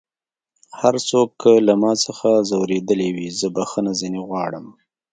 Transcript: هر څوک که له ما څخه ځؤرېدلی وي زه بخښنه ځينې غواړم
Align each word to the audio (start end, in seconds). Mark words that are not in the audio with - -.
هر 0.79 0.95
څوک 1.09 1.29
که 1.41 1.51
له 1.67 1.73
ما 1.81 1.91
څخه 2.05 2.29
ځؤرېدلی 2.49 3.09
وي 3.15 3.27
زه 3.39 3.47
بخښنه 3.55 3.91
ځينې 3.99 4.19
غواړم 4.27 4.65